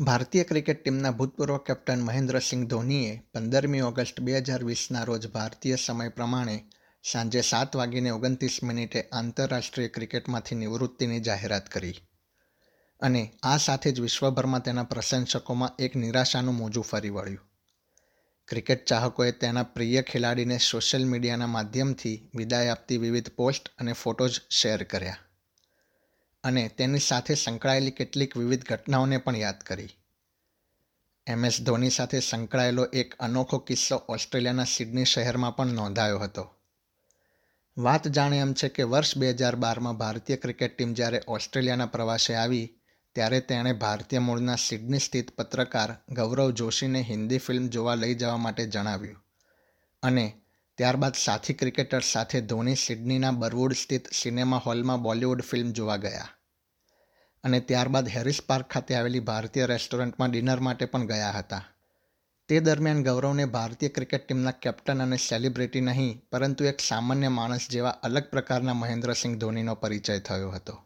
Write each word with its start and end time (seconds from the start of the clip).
ભારતીય 0.00 0.44
ક્રિકેટ 0.44 0.84
ટીમના 0.84 1.10
ભૂતપૂર્વ 1.10 1.56
કેપ્ટન 1.56 2.00
મહેન્દ્રસિંહ 2.00 2.66
ધોનીએ 2.66 3.22
પંદરમી 3.34 3.80
ઓગસ્ટ 3.80 4.20
બે 4.20 4.38
હજાર 4.38 4.64
વીસના 4.64 5.04
રોજ 5.04 5.26
ભારતીય 5.26 5.76
સમય 5.76 6.08
પ્રમાણે 6.08 6.64
સાંજે 7.12 7.40
સાત 7.40 7.76
વાગીને 7.76 8.10
ઓગણત્રીસ 8.10 8.62
મિનિટે 8.62 9.08
આંતરરાષ્ટ્રીય 9.12 9.88
ક્રિકેટમાંથી 9.88 10.54
નિવૃત્તિની 10.54 11.20
જાહેરાત 11.20 11.68
કરી. 11.68 11.94
અને 13.00 13.32
આ 13.42 13.56
સાથે 13.56 13.92
જ 13.92 14.00
વિશ્વભરમાં 14.00 14.62
તેના 14.62 14.82
પ્રશંસકોમાં 14.82 15.70
એક 15.78 15.96
નિરાશાનું 15.96 16.54
મોજું 16.54 16.84
ફરી 16.84 17.08
વળ્યું. 17.08 17.48
ક્રિકેટ 18.48 18.86
ચાહકોએ 18.86 19.32
તેના 19.32 19.62
પ્રિય 19.62 20.02
ખેલાડીને 20.02 20.58
સોશિયલ 20.58 21.04
મીડિયાના 21.06 21.46
માધ્યમથી 21.46 22.30
વિદાય 22.34 22.68
આપતી 22.68 22.96
વિવિધ 22.96 23.30
પોસ્ટ 23.30 23.68
અને 23.78 23.92
ફોટોઝ 23.92 24.40
શેર 24.50 24.82
કર્યા. 24.82 25.16
અને 26.44 26.68
તેની 26.68 26.98
સાથે 26.98 27.34
સંકળાયેલી 27.34 27.90
કેટલીક 27.90 28.36
વિવિધ 28.36 28.64
ઘટનાઓને 28.64 29.16
પણ 29.16 29.36
યાદ 29.36 29.60
કરી. 29.60 29.88
એમ 31.26 31.44
એસ 31.44 31.62
ધોની 31.62 31.90
સાથે 31.90 32.20
સંકળાયેલો 32.20 32.84
એક 32.84 33.14
અનોખો 33.20 33.58
કિસ્સો 33.58 33.96
ઓસ્ટ્રેલિયાના 33.96 34.64
સિડની 34.64 35.04
શહેરમાં 35.04 35.56
પણ 35.56 35.66
નોંધાયો 35.66 36.18
હતો. 36.18 36.54
વાત 37.78 38.08
જાણે 38.08 38.38
એમ 38.38 38.52
છે 38.52 38.68
કે 38.68 38.82
વર્ષ 38.82 39.16
બે 39.16 39.30
હજાર 39.30 39.56
બારમાં 39.56 39.96
ભારતીય 39.96 40.36
ક્રિકેટ 40.36 40.76
ટીમ 40.76 40.94
જ્યારે 40.94 41.22
ઓસ્ટ્રેલિયાના 41.28 41.86
પ્રવાસે 41.86 42.34
આવી, 42.34 42.76
ત્યારે 43.14 43.40
તેણે 43.40 43.72
ભારતીય 43.72 44.18
મૂળના 44.18 44.54
સિડની 44.54 44.98
સ્થિત 44.98 45.36
પત્રકાર 45.36 45.96
ગૌરવ 46.08 46.50
જોશીને 46.50 47.02
હિન્દી 47.02 47.38
ફિલ્મ 47.38 47.68
જોવા 47.68 47.94
લઈ 47.94 48.14
જવા 48.14 48.36
માટે 48.36 48.66
જણાવ્યું. 48.66 49.24
અને 50.02 50.40
ત્યારબાદ 50.78 51.14
સાથી 51.14 51.54
ક્રિકેટર 51.54 52.00
સાથે 52.00 52.40
ધોની 52.40 52.74
સિડનીના 52.74 53.30
બરવુડ 53.30 53.72
સ્થિત 53.72 54.12
સિનેમા 54.12 54.56
હોલમાં 54.56 55.02
બોલિવૂડ 55.02 55.42
ફિલ્મ 55.42 55.72
જોવા 55.72 55.96
ગયા. 55.96 56.28
અને 57.44 57.60
ત્યારબાદ 57.60 58.08
હેરિસ 58.08 58.38
પાર્ક 58.46 58.68
ખાતે 58.68 58.94
આવેલી 58.94 59.20
ભારતીય 59.20 59.66
રેસ્ટોરન્ટમાં 59.66 60.30
ડિનર 60.30 60.60
માટે 60.60 60.84
પણ 60.84 61.06
ગયા 61.06 61.30
હતા. 61.30 61.64
તે 62.48 62.60
દરમિયાન 62.60 63.02
ગૌરવને 63.02 63.44
ભારતીય 63.44 63.88
ક્રિકેટ 63.88 64.28
ટીમના 64.28 64.50
કેપ્ટન 64.50 65.02
અને 65.02 65.16
સેલિબ્રિટી 65.16 65.80
નહીં, 65.80 66.22
પરંતુ 66.32 66.64
એક 66.64 66.80
સામાન્ય 66.80 67.28
માણસ 67.28 67.68
જેવા 67.70 67.90
અલગ 67.90 68.22
પ્રકારના 68.22 68.74
મહેન્દ્રસિંહ 68.74 69.38
ધોનીનો 69.38 69.74
પરિચય 69.74 70.18
થયો 70.18 70.50
હતો. 70.50 70.84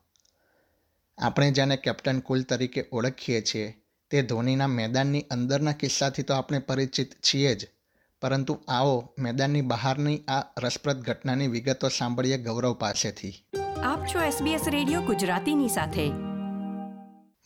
આપણે 1.19 1.50
જેને 1.50 1.77
કેપ્ટન 1.77 2.20
કુલ 2.20 2.42
તરીકે 2.42 2.84
ઓળખીએ 2.92 3.42
છીએ, 3.42 3.84
તે 4.11 4.22
ધોનીના 4.22 4.66
મેદાનની 4.66 5.20
અંદરના 5.20 5.72
કિસ્સાથી 5.72 6.22
તો 6.22 6.34
આપણે 6.34 6.58
પરિચિત 6.58 7.12
છીએ 7.12 7.55
જ. 7.55 7.68
પરંતુ 8.22 8.58
આવો, 8.68 9.14
મેદાનની 9.18 9.61
બહારની 9.61 10.18
આ 10.18 10.61
રસપ્રદ 10.61 11.00
ઘટનાની 11.00 11.46
વિગતો 11.46 11.89
સાંભળીએ 11.89 12.39
ગૌરવ 12.39 12.74
પાસેથી. 12.74 13.44
આપ 13.84 14.06
છો 14.06 14.22
SBS 14.22 14.70
રેડિયો 14.70 15.00
ગુજરાતીની 15.00 15.68
સાથે. 15.68 16.33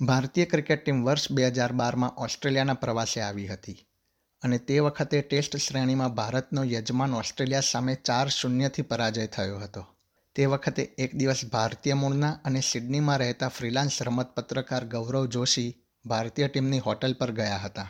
ભારતીય 0.07 0.45
ક્રિકેટ 0.45 0.85
ટીમ 0.85 1.05
વર્ષ 1.05 1.33
બે 1.33 1.47
હજાર 1.47 1.73
બારમાં 1.73 2.15
ઓસ્ટ્રેલિયાના 2.17 2.75
પ્રવાસે 2.75 3.21
આવી 3.21 3.47
હતી 3.47 3.87
અને 4.43 4.59
તે 4.59 4.79
વખતે 4.79 5.21
ટેસ્ટ 5.21 5.57
શ્રેણીમાં 5.57 6.15
ભારતનો 6.15 6.65
યજમાન 6.65 7.15
ઓસ્ટ્રેલિયા 7.15 7.61
સામે 7.61 7.95
ચાર 7.95 8.29
શૂન્યથી 8.29 8.83
પરાજય 8.83 9.27
થયો 9.27 9.59
હતો. 9.59 9.87
તે 10.35 10.47
વખતે 10.47 10.83
એક 10.83 11.17
દિવસ 11.17 11.45
ભારતીય 11.53 11.95
મૂળના 11.95 12.31
અને 12.45 12.61
સિડનીમાં 12.61 13.19
રહેતા 13.19 13.49
ફ્રીલાન્સ 13.49 14.03
રમત 14.03 14.27
પત્રકાર 14.27 14.85
ગૌરવ 14.85 15.27
જોશી 15.27 15.85
ભારતીય 16.07 16.49
ટીમની 16.49 16.79
હોટલ 16.79 17.13
પર 17.13 17.31
ગયા 17.31 17.57
હતા. 17.57 17.89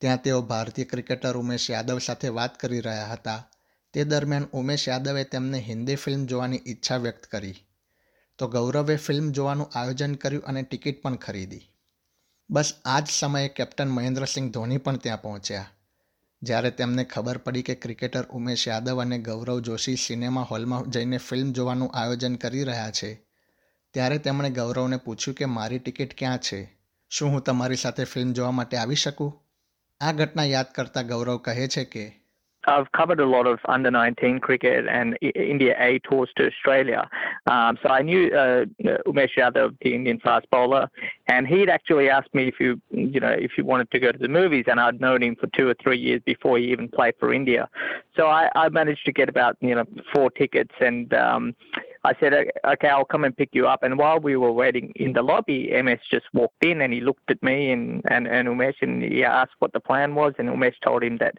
ત્યાં 0.00 0.22
તેઓ 0.22 0.42
ભારતીય 0.42 0.84
ક્રિકેટર 0.84 1.36
ઉમેશ 1.36 1.70
યાદવ 1.70 1.98
સાથે 1.98 2.28
વાત 2.28 2.60
કરી 2.60 2.80
રહ્યા 2.80 3.06
હતા. 3.06 3.50
તે 3.92 4.04
દરમિયાન 4.04 4.44
ઉમેશ 4.44 4.88
યાદવે 4.88 5.24
તેમને 5.24 5.58
હિન્દી 5.58 5.94
ફિલ્મ 5.94 6.26
જોવાની 6.26 6.60
ઈચ્છા 6.66 6.96
વ્યક્ત 6.96 7.26
કરી. 7.26 7.65
તો 8.38 8.48
ગૌરવે 8.48 8.96
ફિલ્મ 8.96 9.30
જોવાનું 9.30 9.70
આયોજન 9.74 10.14
કર્યું 10.14 10.44
અને 10.44 10.62
ટિકિટ 10.62 11.02
પણ 11.02 11.16
ખરીદી. 11.16 11.70
બસ 12.50 12.74
આ 12.84 13.00
જ 13.00 13.06
સમયે 13.06 13.48
કેપ્ટન 13.48 13.88
મહેન્દ્રસિંહ 13.88 14.50
ધોની 14.50 14.78
પણ 14.78 14.96
ત્યાં 14.96 15.22
પહોંચ્યા. 15.22 15.66
જ્યારે 16.42 16.70
તેમને 16.70 17.04
ખબર 17.04 17.38
પડી 17.38 17.62
કે 17.62 17.74
ક્રિકેટર 17.74 18.22
ઉમેશ 18.22 18.68
યાદવ 18.68 19.00
અને 19.00 19.18
ગૌરવ 19.18 19.60
જોશી 19.60 19.96
સિનેમા 19.96 20.42
હોલમાં 20.42 20.90
જઈને 20.90 21.16
ફિલ્મ 21.16 21.52
જોવાનું 21.52 21.90
આયોજન 21.94 22.36
કરી 22.36 22.64
રહ્યા 22.64 22.90
છે, 22.90 23.26
ત્યારે 23.90 24.18
તેમણે 24.18 24.50
ગૌરવને 24.50 24.96
પૂછ્યું 24.96 25.34
કે 25.34 25.44
મારી 25.44 25.78
ટિકિટ 25.78 26.18
ક્યાં 26.18 26.38
છે? 26.38 26.76
શું 27.10 27.30
હું 27.30 27.42
તમારી 27.42 27.76
સાથે 27.76 28.04
ફિલ્મ 28.04 28.32
જોવા 28.32 28.50
માટે 28.50 28.76
આવી 28.76 28.94
શકું? 28.94 29.32
આ 30.00 30.12
ઘટના 30.12 30.44
યાદ 30.44 30.66
કરતા 30.74 31.02
ગૌરવ 31.02 31.36
કહે 31.36 31.68
છે 31.68 31.84
કે 31.84 32.25
I've 32.66 32.90
covered 32.92 33.20
a 33.20 33.26
lot 33.26 33.46
of 33.46 33.58
under 33.66 33.90
19 33.90 34.40
cricket 34.40 34.86
and 34.88 35.16
India 35.20 35.76
A 35.78 35.98
tours 36.00 36.30
to 36.36 36.46
Australia. 36.46 37.08
Um, 37.46 37.78
so 37.82 37.88
I 37.88 38.02
knew 38.02 38.28
uh, 38.34 38.64
Umesh 39.06 39.36
Yadav, 39.36 39.76
the 39.82 39.94
Indian 39.94 40.18
fast 40.18 40.46
bowler, 40.50 40.88
and 41.28 41.46
he'd 41.46 41.68
actually 41.68 42.08
asked 42.08 42.34
me 42.34 42.48
if 42.48 42.60
you, 42.60 42.80
you 42.90 43.20
know, 43.20 43.30
if 43.30 43.52
you 43.56 43.64
wanted 43.64 43.90
to 43.92 44.00
go 44.00 44.12
to 44.12 44.18
the 44.18 44.28
movies, 44.28 44.64
and 44.66 44.80
I'd 44.80 45.00
known 45.00 45.22
him 45.22 45.36
for 45.36 45.46
two 45.48 45.68
or 45.68 45.74
three 45.82 45.98
years 45.98 46.20
before 46.24 46.58
he 46.58 46.64
even 46.72 46.88
played 46.88 47.14
for 47.20 47.32
India. 47.32 47.68
So 48.16 48.26
I, 48.26 48.50
I 48.54 48.68
managed 48.68 49.04
to 49.06 49.12
get 49.12 49.28
about, 49.28 49.56
you 49.60 49.74
know, 49.74 49.84
four 50.12 50.30
tickets, 50.30 50.74
and 50.80 51.12
um, 51.14 51.54
I 52.06 52.14
said, 52.20 52.32
okay, 52.64 52.88
I'll 52.88 53.04
come 53.04 53.24
and 53.24 53.36
pick 53.36 53.50
you 53.52 53.66
up. 53.66 53.82
And 53.82 53.98
while 53.98 54.20
we 54.20 54.36
were 54.36 54.52
waiting 54.52 54.92
in 54.94 55.12
the 55.12 55.22
lobby, 55.22 55.70
MS 55.82 55.98
just 56.08 56.26
walked 56.32 56.64
in 56.64 56.80
and 56.80 56.92
he 56.92 57.00
looked 57.00 57.28
at 57.30 57.42
me 57.42 57.72
and, 57.72 58.00
and, 58.08 58.28
and 58.28 58.46
Umesh 58.46 58.76
and 58.80 59.02
he 59.02 59.24
asked 59.24 59.54
what 59.58 59.72
the 59.72 59.80
plan 59.80 60.14
was. 60.14 60.32
And 60.38 60.48
Umesh 60.48 60.74
told 60.84 61.02
him 61.02 61.18
that, 61.18 61.34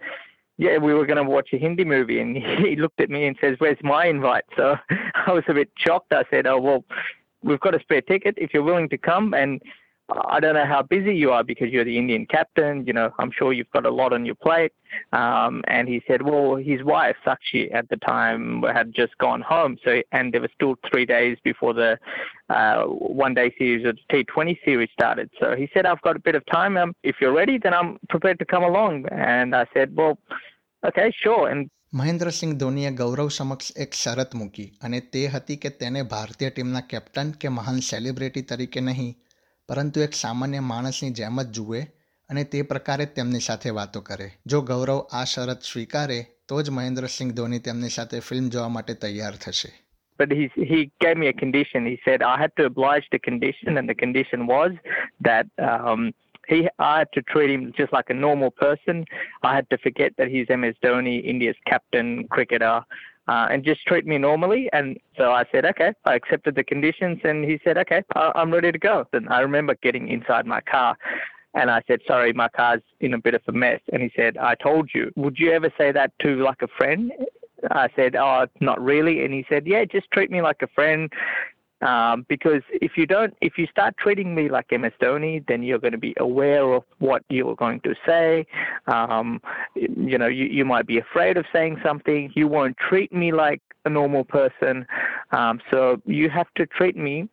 yeah, 0.58 0.78
we 0.78 0.94
were 0.94 1.06
going 1.06 1.24
to 1.24 1.24
watch 1.24 1.50
a 1.54 1.58
Hindi 1.58 1.86
movie. 1.86 2.20
And 2.20 2.38
he 2.66 2.76
looked 2.76 3.00
at 3.00 3.10
me 3.10 3.26
and 3.26 3.38
says, 3.40 3.56
where's 3.60 3.78
my 3.84 4.06
invite? 4.06 4.44
So 4.56 4.76
I 4.90 5.32
was 5.32 5.44
a 5.48 5.54
bit 5.54 5.70
shocked. 5.78 6.14
I 6.14 6.24
said, 6.30 6.48
oh, 6.48 6.60
well, 6.60 6.84
we've 7.44 7.60
got 7.60 7.76
a 7.76 7.80
spare 7.80 8.02
ticket 8.02 8.36
if 8.38 8.54
you're 8.54 8.64
willing 8.64 8.90
to 8.90 8.98
come. 8.98 9.34
And 9.34 9.62
I 10.09 10.41
don't 10.41 10.55
know 10.55 10.67
how 10.67 10.83
busy 10.83 11.15
you 11.15 11.33
are 11.33 11.45
because 11.45 11.71
you're 11.71 11.85
the 11.85 11.97
Indian 11.97 12.27
captain. 12.27 12.85
You 12.87 12.93
know, 12.93 13.13
I'm 13.19 13.31
sure 13.31 13.53
you've 13.53 13.71
got 13.71 13.87
a 13.87 13.91
lot 13.91 14.13
on 14.13 14.27
your 14.27 14.35
plate. 14.35 14.73
Um, 15.13 15.63
and 15.69 15.89
he 15.89 16.03
said, 16.07 16.23
well, 16.23 16.57
his 16.57 16.83
wife, 16.83 17.17
Sakshi, 17.27 17.75
at 17.75 17.89
the 17.89 17.97
time 17.97 18.63
had 18.63 18.93
just 18.95 19.17
gone 19.19 19.41
home. 19.41 19.79
So, 19.85 20.03
and 20.13 20.33
there 20.33 20.41
were 20.41 20.51
still 20.55 20.75
three 20.91 21.07
days 21.07 21.39
before 21.45 21.73
the 21.73 21.99
uh, 22.51 22.85
one 22.85 23.35
day 23.35 23.55
series 23.59 23.87
or 23.87 23.95
T20 24.13 24.59
series 24.65 24.91
started. 24.93 25.31
So 25.41 25.57
he 25.57 25.69
said, 25.73 25.87
I've 25.87 26.03
got 26.03 26.17
a 26.17 26.21
bit 26.21 26.35
of 26.35 26.45
time. 26.47 26.77
Um, 26.77 26.95
if 27.03 27.17
you're 27.21 27.33
ready, 27.33 27.59
then 27.59 27.75
I'm 27.75 27.99
prepared 28.09 28.39
to 28.41 28.45
come 28.45 28.65
along. 28.65 29.07
And 29.11 29.55
I 29.55 29.67
said, 29.73 29.97
well, 29.97 30.19
okay, 30.87 31.13
sure. 31.23 31.49
And 31.49 31.71
Mahendra Singh 32.01 32.53
ધોનીએ 32.61 32.91
ગૌરવ 32.91 33.27
સમક્ષ 33.37 33.67
એક 33.85 33.97
શરત 34.03 34.31
મૂકી 34.35 34.65
અને 34.83 35.01
તે 35.15 35.25
હતી 35.29 35.57
કે 35.57 35.71
તેને 35.81 36.03
ભારતીય 36.13 36.49
ટીમના 36.51 36.81
કેપ્ટન 36.93 37.33
કે 37.41 37.49
મહાન 37.57 37.81
સેલિબ્રિટી 37.89 38.43
તરીકે 38.53 38.81
નહીં 38.87 39.11
પરંતુ 39.70 40.02
એક 40.02 40.14
સામાન્ય 40.14 40.60
માણસની 40.60 41.10
જેમ 41.12 41.40
જ 41.42 41.52
જુએ 41.52 41.80
અને 42.30 42.44
તે 42.44 42.60
પ્રકારે 42.62 43.06
તેમની 43.16 43.40
સાથે 43.40 43.70
વાતો 43.70 44.02
કરે 44.02 44.28
જો 44.46 44.62
ગૌરવ 44.62 45.00
આ 45.12 45.24
શરત 45.24 45.62
સ્વીકારે 45.62 46.20
તો 46.50 46.62
જ 46.62 46.76
મહેન્દ્રસિંહ 46.78 47.34
ધોની 47.34 47.60
તેમની 47.60 47.90
સાથે 47.90 48.20
ફિલ્મ 48.20 48.48
જોવા 48.50 48.68
માટે 48.68 48.94
તૈયાર 48.94 49.36
થશે 49.46 49.72
but 50.20 50.32
he 50.32 50.46
he 50.72 50.80
gave 51.00 51.18
me 51.18 51.28
a 51.28 51.34
condition. 51.34 51.86
He 51.86 51.98
said 52.06 52.24
I 52.24 52.38
had 52.38 52.54
to 52.56 52.66
oblige 52.66 53.10
the 53.12 53.20
condition, 53.20 53.78
and 53.78 53.90
the 53.90 53.96
condition 53.96 54.48
was 54.48 54.72
that 55.22 55.46
um, 55.72 56.08
he 56.48 56.60
I 56.80 56.94
had 57.00 57.12
to 57.14 57.22
treat 57.22 57.52
him 57.56 57.66
just 57.78 57.94
like 57.94 58.10
a 58.10 58.18
normal 58.22 58.52
person. 58.64 59.06
I 59.44 59.54
had 59.54 59.70
to 59.70 59.78
forget 59.78 60.18
that 60.18 60.28
he's 60.28 60.48
MS 60.50 60.80
Dhoni, 60.84 61.16
India's 61.26 61.60
captain 61.66 62.10
cricketer, 62.30 62.76
uh, 63.28 63.48
and 63.50 63.64
just 63.64 63.86
treat 63.86 64.06
me 64.06 64.18
normally. 64.18 64.70
And 64.74 64.98
so 65.18 65.32
I 65.32 65.46
said, 65.52 65.66
okay, 65.66 65.94
I 66.06 66.16
accepted 66.16 66.56
the 66.56 66.64
conditions. 66.64 67.20
And 67.24 67.44
he 67.44 67.60
said, 67.64 67.78
okay, 67.78 68.04
I'm 68.16 68.52
ready 68.52 68.72
to 68.72 68.80
go. 68.80 69.06
And 69.14 69.28
I 69.30 69.42
remember 69.42 69.76
getting 69.82 70.08
inside 70.10 70.46
my 70.46 70.62
car. 70.62 70.98
And 71.54 71.72
I 71.72 71.82
said, 71.88 72.02
sorry, 72.08 72.34
my 72.34 72.50
car's 72.50 72.82
in 73.00 73.14
a 73.14 73.18
bit 73.18 73.34
of 73.34 73.42
a 73.48 73.52
mess. 73.52 73.80
And 73.92 74.02
he 74.02 74.12
said, 74.16 74.38
I 74.38 74.56
told 74.56 74.92
you. 74.94 75.12
Would 75.16 75.40
you 75.40 75.52
ever 75.52 75.72
say 75.78 75.92
that 75.92 76.12
to 76.20 76.44
like 76.44 76.62
a 76.62 76.68
friend? 76.68 77.12
I 77.72 77.90
said, 77.96 78.16
oh, 78.16 78.46
not 78.62 78.80
really. 78.84 79.26
And 79.26 79.34
he 79.34 79.46
said, 79.50 79.66
yeah, 79.66 79.84
just 79.86 80.12
treat 80.12 80.30
me 80.30 80.42
like 80.42 80.62
a 80.62 80.68
friend. 80.68 81.12
Um, 81.82 82.26
because 82.28 82.64
if 82.70 82.94
you 82.98 83.06
don't, 83.06 83.36
if 83.42 83.58
you 83.58 83.68
start 83.68 83.96
treating 83.98 84.34
me 84.34 84.50
like 84.50 84.72
MS 84.72 84.94
Dhoni, 85.02 85.46
then 85.48 85.62
you're 85.62 85.80
going 85.80 85.92
to 85.92 85.98
be 86.00 86.16
aware 86.18 86.74
of 86.74 86.84
what 87.00 87.24
you're 87.30 87.56
going 87.56 87.82
to 87.82 87.94
say. 88.06 88.48
Um, 88.88 89.42
you 89.76 90.18
know, 90.18 90.28
you, 90.28 90.46
you 90.46 90.66
might 90.66 90.88
be 90.88 90.98
afraid 90.98 91.38
of 91.38 91.46
saying 91.54 91.80
something. 91.84 92.32
You 92.36 92.48
won't 92.48 92.78
treat 92.78 93.14
me 93.14 93.32
like 93.32 93.62
a 93.86 93.90
normal 93.90 94.24
person. 94.24 94.88
Um, 95.32 95.60
so 95.70 96.02
you 96.06 96.30
have 96.30 96.48
to 96.56 96.66
treat 96.66 96.98
me 96.98 97.30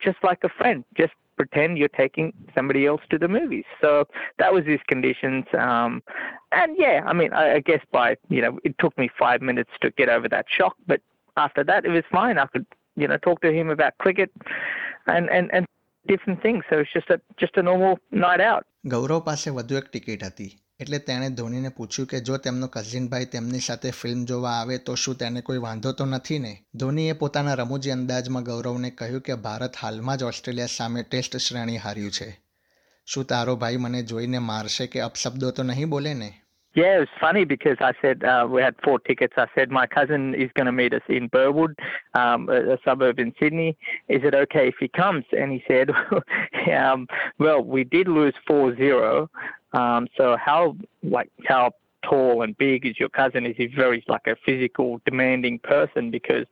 just 0.00 0.18
like 0.22 0.38
a 0.44 0.48
friend. 0.48 0.84
Just 0.96 1.12
pretend 1.36 1.78
you're 1.78 1.88
taking 1.88 2.32
somebody 2.54 2.86
else 2.86 3.00
to 3.10 3.18
the 3.18 3.28
movies. 3.28 3.64
So 3.80 4.06
that 4.38 4.52
was 4.52 4.64
his 4.66 4.80
conditions. 4.88 5.44
Um, 5.58 6.02
and 6.52 6.76
yeah, 6.76 7.02
I 7.06 7.12
mean, 7.12 7.32
I, 7.32 7.54
I 7.54 7.60
guess 7.60 7.80
by, 7.92 8.16
you 8.28 8.42
know, 8.42 8.58
it 8.64 8.74
took 8.78 8.96
me 8.98 9.08
five 9.18 9.40
minutes 9.40 9.70
to 9.80 9.90
get 9.92 10.08
over 10.08 10.28
that 10.28 10.46
shock, 10.48 10.76
but 10.86 11.00
after 11.36 11.64
that, 11.64 11.84
it 11.84 11.90
was 11.90 12.02
fine. 12.10 12.36
I 12.36 12.46
could 12.46 12.66
you 12.98 13.08
know, 13.08 13.18
talk 13.18 13.40
to 13.42 13.50
him 13.52 13.70
about 13.70 13.92
cricket 13.98 14.30
and, 15.06 15.26
and, 15.30 15.46
and 15.52 15.64
different 16.06 16.42
things. 16.42 16.62
So 16.70 16.78
it's 16.80 16.92
just 16.92 17.10
a, 17.10 17.18
just 17.40 17.56
a 17.56 17.62
normal 17.62 17.94
night 18.24 18.42
out. 18.42 18.64
ગૌરવ 18.86 19.20
પાસે 19.24 19.50
વધુ 19.50 19.76
એક 19.76 19.86
ticket 19.88 20.22
હતી 20.24 20.50
એટલે 20.80 20.98
તેણે 20.98 21.28
ધોનીને 21.30 21.70
પૂછ્યું 21.76 22.08
કે 22.10 22.18
જો 22.20 22.36
તેમનો 22.38 22.66
કઝિનભાઈ 22.68 23.30
તેમની 23.32 23.60
સાથે 23.60 23.90
ફિલ્મ 24.00 24.20
જોવા 24.24 24.54
આવે 24.58 24.76
તો 24.78 24.94
શું 24.96 25.16
તેને 25.16 25.40
કોઈ 25.42 25.62
વાંધો 25.64 25.92
તો 25.92 26.04
નથી 26.06 26.38
ને 26.38 26.52
ધોનીએ 26.74 27.14
પોતાના 27.22 27.56
રમૂજી 27.60 27.94
અંદાજમાં 27.96 28.48
ગૌરવને 28.50 28.90
કહ્યું 28.90 29.24
કે 29.28 29.40
ભારત 29.46 29.80
હાલમાં 29.82 30.20
જ 30.20 30.28
ઓસ્ટ્રેલિયા 30.30 30.76
સામે 30.76 31.02
ટેસ્ટ 31.02 31.38
શ્રેણી 31.46 31.82
હાર્યું 31.84 32.14
છે 32.18 32.28
શું 33.08 33.28
તારો 33.32 33.56
ભાઈ 33.56 33.82
મને 33.84 34.02
જોઈને 34.02 34.40
મારશે 34.50 34.86
કે 34.86 35.02
અપશબ્દો 35.02 35.50
તો 35.50 35.62
નહીં 35.62 35.90
બોલે 35.90 36.14
ને 36.14 36.30
Yeah, 36.78 36.98
it 36.98 37.00
was 37.00 37.08
funny 37.20 37.44
because 37.44 37.76
I 37.80 37.92
said 38.00 38.22
uh, 38.22 38.46
we 38.48 38.62
had 38.62 38.76
four 38.84 39.00
tickets. 39.00 39.34
I 39.36 39.48
said 39.52 39.68
my 39.68 39.84
cousin 39.84 40.32
is 40.32 40.48
going 40.54 40.66
to 40.66 40.70
meet 40.70 40.94
us 40.94 41.02
in 41.08 41.26
Burwood, 41.26 41.76
um, 42.14 42.48
a, 42.48 42.74
a 42.74 42.78
suburb 42.84 43.18
in 43.18 43.34
Sydney. 43.40 43.76
Is 44.06 44.22
it 44.22 44.32
okay 44.32 44.68
if 44.68 44.76
he 44.78 44.86
comes? 44.86 45.24
And 45.36 45.50
he 45.50 45.64
said, 45.66 45.90
um, 46.72 47.08
"Well, 47.40 47.62
we 47.64 47.82
did 47.82 48.06
lose 48.06 48.34
4-0. 48.48 49.26
Um, 49.72 50.06
so 50.16 50.36
how 50.36 50.76
like 51.02 51.32
how 51.46 51.72
tall 52.04 52.42
and 52.42 52.56
big 52.58 52.86
is 52.86 53.00
your 53.00 53.08
cousin? 53.08 53.44
Is 53.44 53.56
he 53.56 53.66
very 53.66 54.04
like 54.06 54.28
a 54.28 54.36
physical, 54.46 55.00
demanding 55.04 55.58
person? 55.58 56.12
Because 56.12 56.46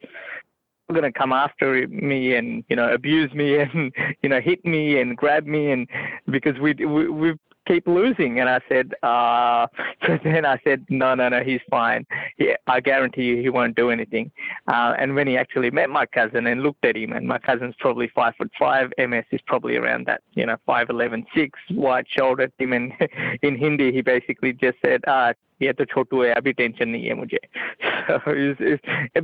going 0.93 1.03
to 1.03 1.17
come 1.17 1.33
after 1.33 1.87
me 1.89 2.35
and 2.35 2.65
you 2.69 2.77
know 2.77 2.93
abuse 2.93 3.33
me 3.33 3.59
and 3.59 3.93
you 4.23 4.29
know 4.29 4.41
hit 4.41 4.65
me 4.65 5.01
and 5.01 5.17
grab 5.17 5.47
me 5.47 5.71
and 5.71 5.89
because 6.31 6.59
we 6.59 6.75
we, 6.75 7.09
we 7.09 7.35
keep 7.68 7.88
losing 7.88 8.40
and 8.40 8.50
I 8.50 8.60
said 8.68 8.94
uh 9.04 9.68
so 10.06 10.18
then 10.24 10.46
I 10.46 10.60
said 10.64 10.86
no 10.90 11.14
no 11.16 11.30
no 11.30 11.44
he's 11.44 11.62
fine 11.70 12.06
yeah 12.38 12.56
I 12.68 12.80
guarantee 12.80 13.24
you 13.24 13.42
he 13.42 13.50
won't 13.50 13.76
do 13.76 13.92
anything 13.92 14.32
uh, 14.68 14.94
and 14.98 15.16
when 15.16 15.28
he 15.28 15.38
actually 15.38 15.70
met 15.70 15.90
my 15.90 16.06
cousin 16.06 16.48
and 16.48 16.64
looked 16.64 16.84
at 16.84 16.98
him 16.98 17.14
and 17.14 17.28
my 17.28 17.38
cousin's 17.38 17.76
probably 17.80 18.10
five 18.16 18.34
foot 18.36 18.52
five 18.58 18.92
MS 18.98 19.26
is 19.32 19.42
probably 19.46 19.78
around 19.78 20.08
that 20.08 20.22
you 20.34 20.46
know 20.46 20.58
five 20.66 20.90
eleven 20.90 21.26
six 21.36 21.60
wide 21.72 22.08
shouldered 22.10 22.52
him 22.58 22.74
and 22.74 22.94
in 23.42 23.56
Hindi 23.58 23.92
he 23.92 24.02
basically 24.02 24.54
just 24.54 24.78
said 24.84 25.02
uh 25.08 25.34
ये 25.62 25.74
तो 25.78 25.86
छोटू 25.86 26.24
है 26.24 26.34
अभी 26.34 26.52
tension 26.54 26.90
नहीं 26.90 27.08
है 27.08 27.14
मुझे 27.14 27.40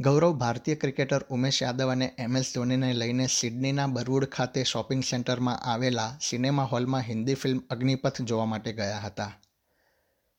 ગૌરવ, 0.00 0.32
ભારતીય 0.32 0.74
cricketer 0.74 1.20
Umesh 1.30 1.62
Yadav 1.62 1.88
અને 1.88 2.10
M 2.18 2.36
S 2.36 2.54
ધોનીને 2.54 2.92
લઈને 2.92 3.26
સિડનીના 3.26 3.86
બરવુડ 3.86 4.24
ખાતે 4.24 4.64
શોપિંગ 4.64 5.02
સેન્ટરમાં 5.02 5.58
આવેલા 5.58 6.16
સિનેમા 6.20 6.62
હોલમાં 6.62 7.00
હિન્દી 7.00 7.34
ફિલ્મ 7.34 7.60
અગ્નિપથ 7.70 8.22
જોવા 8.22 8.44
માટે 8.44 8.72
ગયા 8.72 8.98
હતા. 8.98 9.32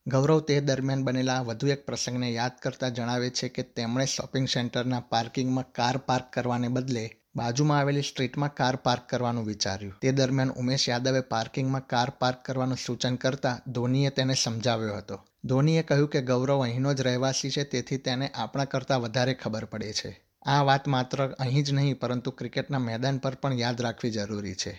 ગૌરવ, 0.08 0.40
તે 0.40 0.62
દરમિયાન 0.62 1.04
બનેલા 1.04 1.42
વધુ 1.42 1.68
એક 1.68 1.86
પ્રસંગને 1.86 2.32
યાદ 2.32 2.52
કરતા 2.62 2.90
જણાવે 2.90 3.30
છે 3.30 3.50
કે 3.50 3.62
તેમણે 3.62 4.06
શોપિંગ 4.06 4.48
સેન્ટરના 4.48 5.00
પાર્કિંગમાં 5.00 5.72
કાર 5.72 5.98
પાર્ક 5.98 6.34
કરવાને 6.34 6.68
બદલે 6.68 7.10
બાજુમાં 7.36 7.80
આવેલી 7.80 8.02
સ્ટ્રીટમાં 8.02 8.54
કાર 8.54 8.76
પાર્ક 8.76 9.10
કરવાનું 9.10 9.46
વિચાર્યું. 9.46 9.94
તે 10.02 10.12
દરમિયાન 10.12 10.50
ઉમેશ 10.50 10.90
યાદવે 10.90 11.22
પાર્કિંગમાં 11.22 11.88
કાર 11.88 12.12
પાર્ક 12.20 12.46
કરવાનું 12.46 12.78
સૂચન 12.78 13.16
કરતા 13.16 13.60
ધોનીએ 13.68 14.10
તેને 14.10 14.34
સમજાવ્યો 14.34 14.98
હતો. 14.98 15.26
ધોનીએ 15.46 15.82
કહ્યું 15.82 16.10
કે 16.10 16.22
ગૌરવ 16.22 16.60
અહીંનો 16.64 16.94
જ 16.94 17.02
રહેવાસી 17.02 17.50
છે 17.50 17.64
તેથી 17.64 17.98
તેને 17.98 18.26
આપણા 18.34 18.66
કરતાં 18.66 19.02
વધારે 19.02 19.34
ખબર 19.34 19.66
પડે 19.66 19.94
છે 20.00 20.12
આ 20.46 20.62
વાત 20.64 20.88
માત્ર 20.88 21.24
અહીં 21.40 21.64
જ 21.64 21.72
નહીં 21.72 21.96
પરંતુ 21.96 22.32
ક્રિકેટના 22.32 22.80
મેદાન 22.80 23.18
પર 23.18 23.36
પણ 23.42 23.54
યાદ 23.54 23.82
રાખવી 23.82 24.12
જરૂરી 24.12 24.56
છે 24.56 24.74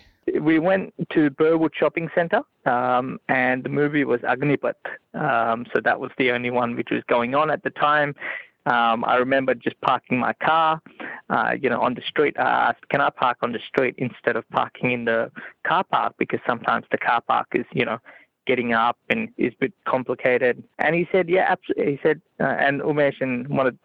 we 0.49 0.55
went 0.59 0.93
to 1.13 1.21
Burwood 1.39 1.73
Shopping 1.79 2.07
Centre, 2.15 2.41
um, 2.65 3.07
and 3.27 3.63
the 3.65 3.71
movie 3.79 4.03
was 4.11 4.21
Agnipath. 4.33 4.85
Um, 5.25 5.65
so 5.71 5.81
that 5.87 5.99
was 5.99 6.11
the 6.17 6.27
only 6.35 6.51
one 6.61 6.71
which 6.77 6.91
was 6.91 7.03
going 7.07 7.35
on 7.41 7.51
at 7.55 7.61
the 7.63 7.73
time. 7.81 8.11
Um, 8.65 9.03
I 9.03 9.15
remember 9.17 9.53
just 9.53 9.79
parking 9.81 10.17
my 10.19 10.33
car, 10.33 10.81
uh, 11.29 11.51
you 11.61 11.69
know, 11.69 11.81
on 11.81 11.93
the 11.93 12.05
street. 12.11 12.35
I 12.39 12.51
asked, 12.67 12.85
"Can 12.89 13.01
I 13.01 13.09
park 13.23 13.37
on 13.41 13.51
the 13.51 13.63
street 13.69 13.95
instead 13.97 14.35
of 14.35 14.49
parking 14.49 14.91
in 14.91 15.05
the 15.05 15.19
car 15.69 15.83
park?" 15.95 16.11
Because 16.17 16.43
sometimes 16.51 16.85
the 16.95 17.01
car 17.09 17.21
park 17.21 17.47
is, 17.53 17.65
you 17.73 17.85
know, 17.89 17.99
getting 18.45 18.73
up 18.73 18.97
and 19.09 19.29
is 19.37 19.53
a 19.53 19.57
bit 19.59 19.73
complicated. 19.87 20.63
And 20.79 20.95
he 20.95 21.07
said, 21.11 21.29
"Yeah, 21.29 21.45
absolutely." 21.49 21.93
He 21.93 21.99
said, 22.03 22.21
uh, 22.39 22.55
and 22.59 22.81
Umesh 22.81 23.21
and 23.21 23.47
of 23.59 23.77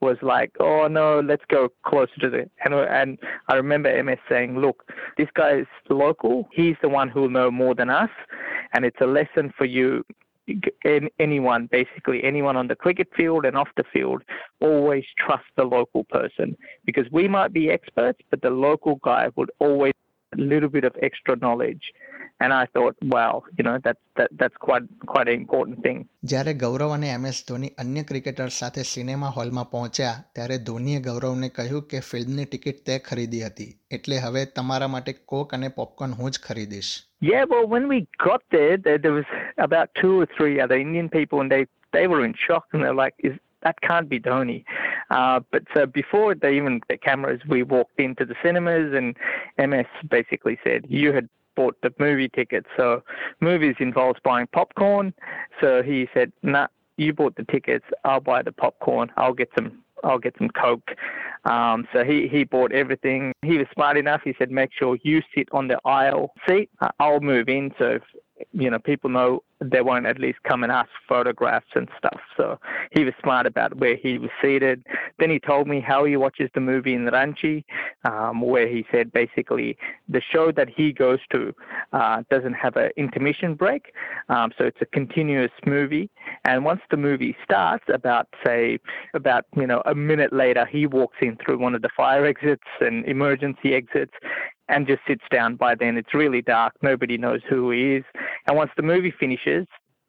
was 0.00 0.16
like, 0.22 0.52
"Oh 0.60 0.88
no, 0.88 1.20
let's 1.20 1.44
go 1.48 1.68
closer 1.84 2.16
to 2.20 2.30
the." 2.30 2.50
And, 2.64 2.74
and 2.74 3.18
I 3.48 3.54
remember 3.54 3.88
MS 4.02 4.18
saying, 4.28 4.58
"Look, 4.58 4.90
this 5.16 5.28
guy 5.34 5.60
is 5.60 5.66
local. 5.88 6.48
He's 6.52 6.76
the 6.82 6.88
one 6.88 7.08
who 7.08 7.22
will 7.22 7.30
know 7.30 7.50
more 7.50 7.74
than 7.74 7.90
us, 7.90 8.10
and 8.72 8.84
it's 8.84 9.00
a 9.00 9.06
lesson 9.06 9.52
for 9.56 9.64
you." 9.64 10.04
Anyone, 11.18 11.66
basically, 11.66 12.22
anyone 12.22 12.56
on 12.56 12.68
the 12.68 12.76
cricket 12.76 13.08
field 13.16 13.44
and 13.44 13.56
off 13.56 13.68
the 13.76 13.82
field, 13.92 14.22
always 14.60 15.04
trust 15.18 15.44
the 15.56 15.64
local 15.64 16.04
person 16.04 16.56
because 16.84 17.10
we 17.10 17.26
might 17.26 17.52
be 17.52 17.68
experts, 17.68 18.20
but 18.30 18.42
the 18.42 18.50
local 18.50 19.00
guy 19.02 19.28
would 19.34 19.50
always 19.58 19.92
a 20.36 20.40
little 20.40 20.68
bit 20.68 20.84
of 20.84 20.94
extra 21.02 21.36
knowledge 21.36 21.92
And 22.43 22.53
I 22.53 22.65
thought, 22.75 22.95
wow, 23.03 23.43
you 23.57 23.63
know, 23.63 23.77
that, 23.83 23.97
that 24.17 24.29
that's 24.39 24.57
quite 24.57 24.85
quite 25.05 25.27
an 25.27 25.37
important 25.41 25.77
thing. 25.85 25.99
જ્યારે 26.31 26.53
ગૌરવ 26.63 26.93
અને 26.95 27.09
M 27.15 27.25
S 27.31 27.39
Dhoni 27.49 27.69
અન્ય 27.83 28.03
cricketer 28.11 28.47
સાથે 28.59 28.85
cinema 28.91 29.29
હોલમાં 29.35 29.65
પહોંચ્યા 29.73 30.13
ત્યારે 30.37 30.57
ધોનીએ 30.69 31.03
ગૌરવને 31.07 31.49
કહ્યું 31.57 31.83
કે 31.91 32.01
ફિલ્મની 32.09 32.45
ટિકિટ 32.45 32.81
તે 32.89 32.97
ખરીદી 33.09 33.43
હતી 33.49 33.69
એટલે 33.97 34.17
હવે 34.25 34.43
તમારા 34.59 34.89
માટે 34.95 35.13
કોક 35.33 35.53
અને 35.57 35.69
પોપકોર્ન 35.79 36.17
હું 36.21 36.31
જ 36.31 36.43
ખરીદીશ 36.47 36.91
Yeah, 37.21 37.43
well, 37.51 37.67
when 37.67 37.87
we 37.87 37.97
got 38.27 38.41
there, 38.49 38.77
there, 38.77 38.97
there 38.97 39.13
was 39.13 39.25
about 39.57 39.89
two 40.01 40.13
or 40.21 40.27
three 40.37 40.55
other 40.59 40.77
Indian 40.85 41.09
people, 41.17 41.41
and 41.43 41.51
they 41.51 41.63
they 41.97 42.05
were 42.07 42.21
in 42.27 42.33
shock, 42.45 42.65
and 42.73 42.81
they're 42.83 42.99
like, 43.01 43.13
"Is 43.29 43.35
that 43.65 43.77
can't 43.81 44.09
be 44.13 44.19
Dhoni?" 44.19 44.57
Uh, 45.17 45.37
but 45.51 45.63
so 45.75 45.85
before 45.99 46.33
they 46.33 46.53
even 46.55 46.81
the 46.87 46.97
cameras, 46.97 47.41
we 47.53 47.61
walked 47.75 47.99
into 47.99 48.25
the 48.25 48.37
cinemas, 48.43 48.89
and 48.93 49.09
MS 49.57 49.91
basically 50.09 50.57
said, 50.65 50.89
"You 51.01 51.13
had 51.13 51.29
bought 51.56 51.76
the 51.82 51.92
movie 51.98 52.28
tickets, 52.28 52.68
so 52.76 53.02
movies 53.40 53.76
involves 53.80 54.20
buying 54.22 54.46
popcorn." 54.52 55.12
So 55.60 55.82
he 55.82 56.08
said, 56.14 56.32
"Nah, 56.42 56.68
you 56.96 57.12
bought 57.12 57.36
the 57.36 57.44
tickets. 57.44 57.86
I'll 58.04 58.20
buy 58.20 58.42
the 58.42 58.52
popcorn. 58.52 59.10
I'll 59.16 59.34
get 59.34 59.50
some." 59.58 59.82
I'll 60.04 60.18
get 60.18 60.34
some 60.38 60.50
coke. 60.50 60.90
Um, 61.44 61.86
so 61.92 62.04
he 62.04 62.28
he 62.28 62.44
bought 62.44 62.72
everything. 62.72 63.32
He 63.42 63.58
was 63.58 63.66
smart 63.72 63.96
enough. 63.96 64.20
He 64.24 64.34
said, 64.38 64.50
"Make 64.50 64.70
sure 64.72 64.98
you 65.02 65.22
sit 65.34 65.48
on 65.52 65.68
the 65.68 65.80
aisle 65.84 66.32
seat. 66.48 66.70
I'll 67.00 67.20
move 67.20 67.48
in, 67.48 67.72
so 67.78 67.98
if, 67.98 68.02
you 68.52 68.70
know 68.70 68.78
people 68.78 69.10
know 69.10 69.42
they 69.60 69.80
won't 69.80 70.06
at 70.06 70.18
least 70.18 70.38
come 70.42 70.62
and 70.62 70.72
ask 70.72 70.90
photographs 71.08 71.72
and 71.74 71.88
stuff." 71.96 72.20
So 72.36 72.58
he 72.92 73.04
was 73.04 73.14
smart 73.22 73.46
about 73.46 73.76
where 73.76 73.96
he 73.96 74.18
was 74.18 74.30
seated. 74.42 74.84
Then 75.18 75.30
he 75.30 75.38
told 75.38 75.66
me 75.66 75.80
how 75.80 76.04
he 76.04 76.16
watches 76.16 76.50
the 76.54 76.60
movie 76.60 76.94
in 76.94 77.06
Ranchi, 77.06 77.64
um, 78.04 78.40
where 78.40 78.68
he 78.68 78.84
said 78.92 79.12
basically 79.12 79.78
the 80.08 80.20
show 80.20 80.52
that 80.52 80.68
he 80.68 80.92
goes 80.92 81.18
to 81.32 81.54
uh, 81.92 82.22
doesn't 82.30 82.54
have 82.54 82.76
an 82.76 82.90
intermission 82.96 83.54
break, 83.54 83.92
um, 84.28 84.52
so 84.58 84.64
it's 84.64 84.80
a 84.80 84.86
continuous 84.86 85.52
movie. 85.66 86.10
And 86.44 86.64
once 86.64 86.80
the 86.90 86.96
movie 86.96 87.36
starts, 87.42 87.84
about 87.92 88.28
say 88.44 88.78
about 89.14 89.44
you 89.56 89.66
know 89.66 89.82
a 89.86 89.94
minute 89.94 90.32
later, 90.32 90.66
he 90.66 90.86
walks 90.86 91.16
in 91.20 91.36
through 91.36 91.58
one 91.58 91.74
of 91.74 91.82
the 91.82 91.90
fire 91.96 92.26
exits 92.26 92.64
and 92.80 93.04
emergency 93.06 93.74
exits. 93.74 94.12
And 94.68 94.84
just 94.84 95.02
sits 95.06 95.22
down 95.30 95.54
by 95.54 95.76
then. 95.76 95.96
It's 95.96 96.12
really 96.12 96.42
dark. 96.42 96.74
Nobody 96.82 97.16
knows 97.16 97.40
who 97.48 97.70
he 97.70 97.94
is. 97.94 98.04
And 98.48 98.56
once 98.56 98.72
the 98.76 98.82
movie 98.82 99.14
finishes, 99.16 99.64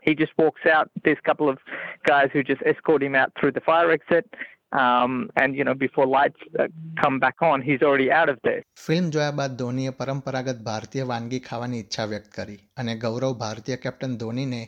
he 0.08 0.16
just 0.16 0.32
walks 0.38 0.62
out. 0.66 0.90
There's 1.04 1.18
a 1.20 1.28
couple 1.28 1.50
of 1.50 1.60
guys 2.06 2.30
who 2.32 2.42
just 2.42 2.62
escort 2.66 3.04
him 3.04 3.14
out 3.14 3.32
through 3.40 3.52
the 3.52 3.62
fire 3.62 3.92
exit 3.92 4.26
Um, 4.73 5.31
and 5.37 5.55
you 5.55 5.65
know, 5.65 5.75
before 5.75 6.07
lights 6.07 6.43
uh, 6.59 6.67
come 7.03 7.19
back 7.19 7.43
on, 7.43 7.61
he's 7.61 7.83
already 7.83 8.11
out 8.11 8.31
of 8.35 8.39
there. 8.47 8.63
Film 8.87 9.11
જોયા 9.15 9.33
બાદ 9.41 9.57
ધોનીએ 9.63 9.93
પરંપરાગત 9.99 10.63
ભારતીય 10.69 11.09
વાનગી 11.13 11.41
ખાવાની 11.49 11.81
ઈચ્છા 11.83 12.07
વ્યક્ત 12.13 12.31
કરી 12.37 12.61
અને 12.83 12.95
ગૌરવ 13.05 13.35
ભારતીય 13.43 13.83
કેપ્ટન 13.85 14.15
ધોનીને 14.23 14.63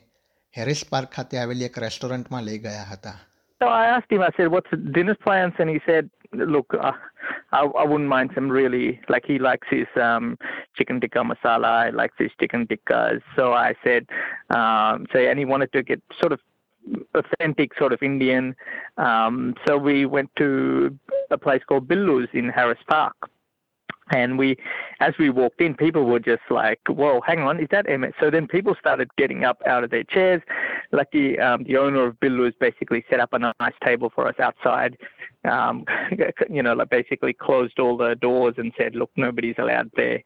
હેરિસ 0.59 0.83
પાર્ક 0.91 1.11
ખાતે 1.17 1.41
આવેલી 1.43 1.71
એક 1.71 1.79
રેસ્ટોરન્ટમાં 1.87 2.45
લઈ 2.49 2.59
ગયા 2.67 2.85
હતા 2.91 3.15
So 3.61 3.67
I 3.69 3.85
asked 3.97 4.11
him, 4.15 4.23
I 4.29 4.31
said, 4.37 4.49
what's 4.55 4.71
the 4.71 4.77
dinner 4.77 5.15
plans? 5.25 5.55
And 5.59 5.71
he 5.71 5.81
said, 5.87 6.11
look, 6.55 6.75
uh, 6.75 6.93
I, 7.59 7.61
I 7.83 7.85
wouldn't 7.91 8.11
mind 8.15 8.31
some 8.35 8.49
really, 8.51 9.01
like 9.09 9.25
he 9.25 9.37
likes 9.39 9.69
his 9.71 9.87
um, 10.07 10.27
chicken 10.77 11.01
tikka 11.01 11.23
masala, 11.31 11.87
he 11.87 11.93
likes 11.93 12.17
his 12.19 12.33
chicken 12.41 12.67
tikkas. 12.67 13.21
So 13.37 13.45
I 13.53 13.75
said, 13.85 14.03
um, 14.51 15.07
so, 15.13 15.19
and 15.19 15.39
he 15.39 15.45
wanted 15.45 15.73
to 15.73 15.83
get 15.83 16.03
sort 16.21 16.33
of 16.33 16.41
authentic 17.16 17.72
sort 17.78 17.94
of 17.94 18.02
Indian. 18.02 18.56
Um, 18.98 19.56
so 19.68 19.78
we 19.78 20.06
went 20.06 20.30
to 20.38 20.98
a 21.32 21.38
place 21.38 21.62
called 21.68 21.88
Billu's 21.88 22.30
in 22.34 22.50
Harris 22.50 22.80
Park. 22.88 23.16
And 24.12 24.40
we, 24.40 24.58
as 25.00 25.14
we 25.20 25.30
walked 25.30 25.62
in, 25.62 25.76
people 25.76 26.06
were 26.06 26.20
just 26.20 26.42
like, 26.50 26.80
"Whoa, 26.88 27.22
hang 27.22 27.42
on, 27.42 27.60
is 27.60 27.68
that 27.70 27.88
MS?" 27.88 28.14
So 28.20 28.32
then 28.32 28.48
people 28.48 28.76
started 28.80 29.08
getting 29.18 29.44
up 29.44 29.62
out 29.68 29.84
of 29.84 29.92
their 29.92 30.04
chairs. 30.04 30.42
Lucky, 30.92 31.38
um, 31.40 31.64
the 31.64 31.78
owner 31.78 32.08
of 32.08 32.20
Billu's 32.20 32.56
basically 32.60 33.06
set 33.10 33.20
up 33.20 33.34
a 33.34 33.40
nice 33.40 33.74
table 33.84 34.12
for 34.14 34.28
us 34.28 34.40
outside. 34.40 34.98
Um, 35.46 35.86
you 36.50 36.64
know, 36.64 36.74
like 36.74 36.90
basically 36.90 37.34
closed 37.34 37.80
all 37.80 37.98
the 37.98 38.16
doors 38.16 38.56
and 38.58 38.74
said, 38.78 38.96
"Look, 38.96 39.12
nobody's 39.16 39.56
allowed 39.60 39.92
there. 39.96 40.22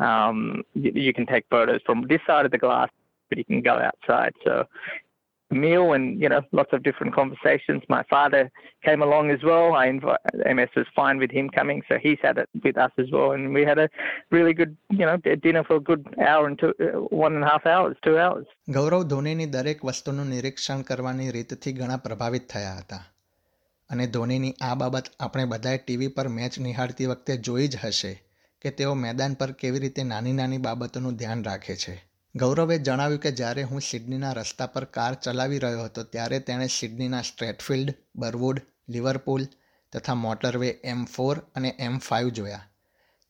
Um, 0.00 0.62
you, 0.74 0.92
you 0.94 1.14
can 1.14 1.24
take 1.24 1.46
photos 1.48 1.80
from 1.86 2.06
this 2.06 2.20
side 2.26 2.44
of 2.44 2.50
the 2.52 2.58
glass, 2.58 2.90
but 3.30 3.38
you 3.38 3.44
can 3.44 3.62
go 3.62 3.78
outside." 3.78 4.34
So 4.44 4.66
meal 5.50 5.92
and 5.92 6.20
you 6.20 6.28
know 6.28 6.40
lots 6.52 6.72
of 6.72 6.82
different 6.82 7.14
conversations. 7.14 7.82
My 7.88 8.02
father 8.04 8.50
came 8.84 9.02
along 9.02 9.30
as 9.30 9.42
well. 9.42 9.74
I 9.74 9.86
invite 9.86 10.18
MS 10.34 10.70
was 10.76 10.86
fine 10.96 11.18
with 11.18 11.30
him 11.30 11.50
coming, 11.50 11.82
so 11.88 11.98
he 11.98 12.16
sat 12.22 12.38
it 12.38 12.48
with 12.64 12.76
us 12.76 12.92
as 12.98 13.10
well, 13.10 13.32
and 13.32 13.54
we 13.54 13.62
had 13.62 13.78
a 13.78 13.88
really 14.30 14.52
good 14.52 14.76
you 14.90 15.06
know 15.06 15.16
dinner 15.16 15.64
for 15.64 15.76
a 15.76 15.80
good 15.80 16.06
hour 16.18 16.46
and 16.46 16.58
two, 16.58 16.72
uh, 16.80 17.00
one 17.00 17.34
and 17.34 17.44
a 17.44 17.46
half 17.46 17.66
hours, 17.66 17.96
two 18.02 18.18
hours. 18.18 18.46
Gaurav 18.68 19.02
ધોનીની 19.04 19.46
દરેક 19.46 19.84
વસ્તુનું 19.84 20.26
નિરીક્ષણ 20.26 20.82
કરવાની 20.82 21.30
રીતથી 21.30 21.72
ઘણા 21.72 21.96
પ્રભાવિત 21.96 22.48
થયા 22.48 22.74
હતા 22.74 23.02
અને 23.90 24.06
ધોનીની 24.06 24.54
આ 24.62 24.74
બાબત 24.74 25.10
આપણે 25.20 25.44
બધાએ 25.44 25.78
ટીવી 25.78 26.08
પર 26.08 26.28
મેચ 26.28 26.58
નિહાળતી 26.58 27.06
વખતે 27.06 27.36
જોઈ 27.36 27.68
જ 27.68 27.76
હશે 27.84 28.12
કે 28.60 28.70
તેઓ 28.70 28.94
મેદાન 28.94 29.34
પર 29.34 29.50
કેવી 29.52 29.78
રીતે 29.78 30.02
નાની 30.02 30.32
નાની 30.32 30.58
બાબતોનું 30.58 31.16
ધ્યાન 31.16 31.44
રાખે 31.44 31.76
છે 31.76 32.13
ગૌરવે 32.36 32.78
જણાવ્યું 32.78 33.20
કે 33.20 33.30
જ્યારે 33.30 33.62
હું 33.62 33.80
સિડનીના 33.80 34.32
રસ્તા 34.32 34.66
પર 34.66 34.84
કાર 34.84 35.14
ચલાવી 35.14 35.58
રહ્યો 35.58 35.82
હતો, 35.82 36.02
ત્યારે 36.02 36.40
તેણે 36.40 36.66
સિડનીના 36.66 37.22
સ્ટ્રેટફિલ્ડ, 37.22 37.94
બરવુડ, 38.16 38.60
લિવરપુલ 38.88 39.46
તથા 39.92 40.14
મોટરવે 40.14 40.68
એમ 40.68 41.04
ફોર 41.04 41.38
અને 41.54 41.76
એમ 41.78 41.98
ફાઇવ 41.98 42.28
જોયા. 42.28 42.68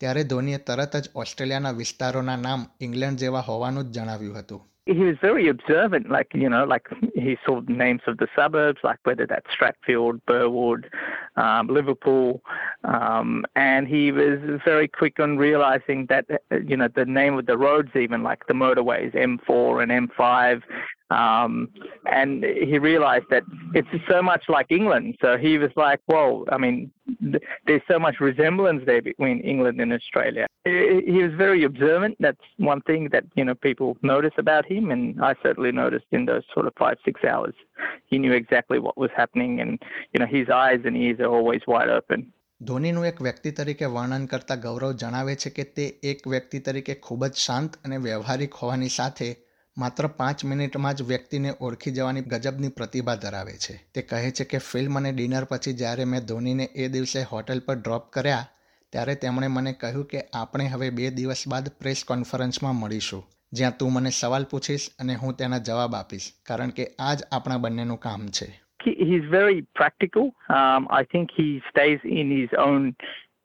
ત્યારે 0.00 0.25
ધોનીએ 0.25 0.56
તરત 0.56 0.96
જ 0.96 1.11
ઓસ્ટ્રેલિયાના 1.14 1.70
વિસ્તારોના 1.70 2.37
નામ 2.37 2.66
ઇંગ્લેન્ડ 2.80 3.18
જેવા 3.18 3.40
હોવાનું 3.40 3.84
જ 3.84 3.94
જણાવ્યું 3.94 4.38
હતું. 4.38 4.73
He 4.86 4.98
was 4.98 5.16
very 5.20 5.48
observant, 5.48 6.10
like, 6.10 6.28
you 6.34 6.48
know, 6.48 6.64
like 6.64 6.88
he 7.14 7.38
saw 7.46 7.62
the 7.62 7.72
names 7.72 8.02
of 8.06 8.18
the 8.18 8.28
suburbs, 8.36 8.80
like 8.84 8.98
whether 9.04 9.26
that's 9.26 9.46
Strathfield, 9.46 10.20
Burwood, 10.26 10.90
um, 11.36 11.68
Liverpool, 11.68 12.42
um, 12.84 13.46
and 13.56 13.88
he 13.88 14.12
was 14.12 14.60
very 14.62 14.86
quick 14.86 15.18
on 15.18 15.38
realizing 15.38 16.04
that, 16.10 16.26
uh, 16.30 16.58
you 16.58 16.76
know, 16.76 16.88
the 16.94 17.06
name 17.06 17.38
of 17.38 17.46
the 17.46 17.56
roads, 17.56 17.96
even 17.96 18.22
like 18.22 18.46
the 18.46 18.52
motorways, 18.52 19.14
M4 19.14 19.82
and 19.82 20.10
M5, 20.10 20.62
um, 21.11 21.53
and 22.05 22.43
he 22.43 22.77
realized 22.77 23.25
that 23.31 23.43
it's 23.73 23.93
so 24.07 24.21
much 24.21 24.43
like 24.47 24.67
England. 24.69 25.17
So 25.21 25.38
he 25.38 25.57
was 25.57 25.71
like, 25.75 26.01
whoa, 26.05 26.45
I 26.51 26.57
mean, 26.57 26.91
th- 27.31 27.43
there's 27.65 27.81
so 27.88 27.97
much 27.97 28.19
resemblance 28.19 28.83
there 28.85 29.01
between 29.01 29.39
England 29.41 29.81
and 29.81 29.91
Australia. 29.91 30.45
He 30.65 31.01
he 31.13 31.19
was 31.25 31.33
very 31.45 31.63
observant. 31.63 32.15
That's 32.19 32.47
one 32.57 32.81
thing 32.81 33.09
that, 33.13 33.25
you 33.35 33.43
know, 33.43 33.55
people 33.55 33.97
notice 34.01 34.38
about 34.38 34.65
him. 34.65 34.91
And 34.91 35.03
I 35.29 35.33
certainly 35.43 35.71
noticed 35.71 36.09
in 36.11 36.25
those 36.25 36.45
sort 36.53 36.67
of 36.67 36.73
five, 36.77 36.97
six 37.05 37.23
hours, 37.23 37.55
he 38.05 38.17
knew 38.19 38.33
exactly 38.33 38.79
what 38.79 38.97
was 38.97 39.09
happening. 39.15 39.61
And, 39.61 39.71
you 40.13 40.19
know, 40.19 40.29
his 40.38 40.49
eyes 40.49 40.81
and 40.85 40.95
ears 40.97 41.19
are 41.19 41.33
always 41.39 41.61
wide 41.67 41.89
open. 41.89 42.33
ધોનીનું 42.61 43.05
એક 43.05 43.21
વ્યક્તિ 43.21 43.51
તરીકે 43.51 43.85
વર્ણન 43.85 44.25
કરતા 44.25 44.55
ગૌરવ 44.55 44.91
જણાવે 44.91 45.35
છે 45.35 45.49
કે 45.49 45.63
તે 45.63 45.85
એક 46.03 46.27
વ્યક્તિ 46.27 46.59
તરીકે 46.59 46.95
ખૂબ 46.95 47.25
જ 47.25 47.33
શાંત 47.33 47.75
અને 47.85 47.97
વ્યવહારિક 47.97 48.53
હોવાની 48.53 48.88
સાથે 48.88 49.29
માત્ર 49.76 50.06
પાંચ 50.18 50.44
મિનિટમાં 50.44 50.94
જ 50.94 51.02
વ્યક્તિને 51.02 51.52
ઓળખી 51.60 51.92
જવાની 51.92 52.24
ગજબની 52.32 52.68
પ્રતિભા 52.70 53.16
ધરાવે 53.16 53.54
છે 53.58 53.74
તે 53.94 54.02
કહે 54.02 54.30
છે 54.30 54.44
કે 54.44 54.58
ફિલ્મ 54.62 54.96
અને 54.96 55.12
ડિનર 55.12 55.44
પછી 55.44 55.72
જ્યારે 55.74 56.04
મેં 56.04 56.26
ધોનીને 56.26 56.66
એ 56.76 56.88
દિવસે 56.88 57.22
હોટેલ 57.24 57.60
પર 57.60 57.76
ડ્રોપ 57.76 58.04
કર્યા 58.10 58.44
ત્યારે 58.92 59.14
તેમણે 59.16 59.48
મને 59.48 59.72
કહ્યું 59.74 60.06
કે 60.06 60.20
આપણે 60.34 60.66
હવે 60.68 60.90
બે 60.90 61.10
દિવસ 61.10 61.42
બાદ 61.48 61.70
પ્રેસ 61.80 62.04
કોન્ફરન્સમાં 62.04 62.76
મળીશું 62.76 63.24
જ્યાં 63.52 63.78
તું 63.78 63.92
મને 63.92 64.10
સવાલ 64.12 64.46
પૂછીશ 64.46 64.86
અને 64.98 65.14
હું 65.14 65.34
તેના 65.34 65.58
જવાબ 65.60 65.94
આપીશ 65.94 66.28
કારણ 66.42 66.70
કે 66.70 66.86
આ 67.00 67.14
જ 67.14 67.28
આપણા 67.32 67.58
બંનેનું 67.58 68.00
કામ 68.00 68.28
છે 68.38 68.48
He- 68.80 69.00
He's 69.00 69.26
very 69.32 69.60
practical. 69.74 70.24
Um, 70.50 70.82
I 70.92 71.04
think 71.12 71.30
he 71.36 71.46
stays 71.68 72.00
in 72.14 72.30
his 72.30 72.50
own, 72.58 72.82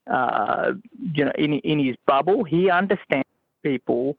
uh, 0.08 0.66
you 1.14 1.26
know, 1.26 1.36
in 1.38 1.54
in 1.66 1.80
his 1.80 1.98
bubble. 2.06 2.42
He 2.46 2.60
people 3.64 4.18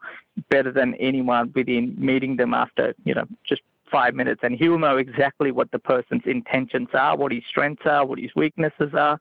better 0.49 0.73
than 0.73 0.95
anyone 0.95 1.53
within 1.55 1.95
meeting 1.99 2.37
them 2.37 2.55
after, 2.55 2.95
you 3.05 3.15
know, 3.15 3.25
just 3.47 3.63
five 3.91 4.15
minutes, 4.15 4.41
and 4.43 4.57
he'll 4.57 4.79
know 4.79 4.97
exactly 4.97 5.51
what 5.51 5.71
the 5.73 5.79
person's 5.79 6.23
intentions 6.25 6.89
are, 6.95 7.17
what 7.17 7.33
his 7.33 7.43
strengths 7.49 7.85
are, 7.87 8.05
what 8.05 8.19
his 8.19 8.31
weaknesses 8.37 8.93
are, 8.95 9.19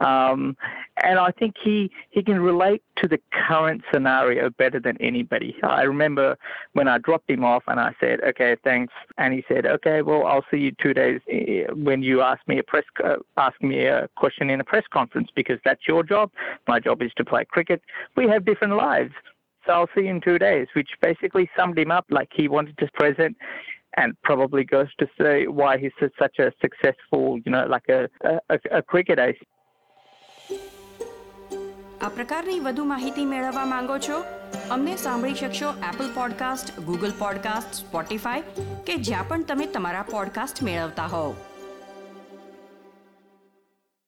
um, 0.00 0.56
and 1.02 1.18
I 1.18 1.30
think 1.30 1.56
he 1.62 1.90
he 2.10 2.22
can 2.22 2.40
relate 2.40 2.82
to 2.96 3.08
the 3.08 3.20
current 3.30 3.82
scenario 3.92 4.50
better 4.50 4.80
than 4.80 4.96
anybody. 5.00 5.54
I 5.62 5.82
remember 5.82 6.36
when 6.72 6.88
I 6.88 6.98
dropped 6.98 7.28
him 7.28 7.44
off 7.44 7.64
and 7.66 7.78
I 7.78 7.94
said, 8.00 8.20
"Okay, 8.22 8.56
thanks," 8.64 8.92
and 9.18 9.34
he 9.34 9.44
said, 9.48 9.66
"Okay, 9.66 10.02
well, 10.02 10.26
I'll 10.26 10.46
see 10.50 10.58
you 10.58 10.72
two 10.82 10.94
days 10.94 11.20
eh, 11.30 11.66
when 11.72 12.02
you 12.02 12.22
ask 12.22 12.40
me 12.48 12.58
a 12.58 12.62
press 12.62 12.84
uh, 13.04 13.16
ask 13.36 13.60
me 13.62 13.86
a 13.86 14.08
question 14.16 14.50
in 14.50 14.60
a 14.60 14.64
press 14.64 14.84
conference 14.90 15.28
because 15.34 15.58
that's 15.64 15.86
your 15.86 16.02
job. 16.02 16.30
My 16.66 16.80
job 16.80 17.02
is 17.02 17.12
to 17.16 17.24
play 17.24 17.44
cricket. 17.44 17.82
We 18.16 18.28
have 18.28 18.44
different 18.44 18.76
lives." 18.76 19.12
So 19.66 19.72
I'll 19.72 19.88
see 19.94 20.02
you 20.02 20.10
in 20.10 20.20
two 20.20 20.38
days, 20.38 20.68
which 20.74 20.90
basically 21.02 21.50
summed 21.56 21.78
him 21.78 21.90
up. 21.90 22.06
Like 22.10 22.28
he 22.32 22.48
wanted 22.48 22.78
to 22.78 22.88
present 22.94 23.36
and 23.96 24.14
probably 24.22 24.64
goes 24.64 24.94
to 24.98 25.06
say 25.20 25.46
why 25.46 25.78
he's 25.78 25.96
such 26.18 26.38
a 26.38 26.52
successful, 26.60 27.38
you 27.44 27.50
know, 27.50 27.66
like 27.66 27.88
a, 27.88 28.08
a, 28.50 28.58
a 28.70 28.82
cricket 28.82 29.18
ace. 29.18 29.42
આ 32.00 32.08
પ્રકારની 32.08 32.60
વધુ 32.60 32.84
માહિતી 32.84 33.24
મેળવવા 33.24 33.64
માંગો 33.64 33.98
છો 33.98 34.16
અમને 34.70 34.96
સાંભળી 34.96 35.34
શકશો 35.34 35.70
Apple 35.88 36.08
podcast 36.14 36.80
Google 36.80 37.12
podcast 37.18 37.74
Spotify 37.74 38.42
કે 38.86 38.96
જ્યાં 38.96 39.28
પણ 39.28 39.44
તમે 39.44 39.66
તમારા 39.66 40.02
પોડકાસ્ટ 40.02 40.62
મેળવતા 40.62 41.06
હોવ 41.06 41.30